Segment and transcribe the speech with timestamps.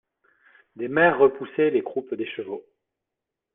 [0.77, 2.65] Des mères repoussaient les croupes des chevaux.